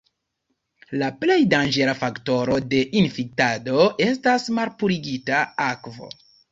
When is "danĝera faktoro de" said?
1.51-2.81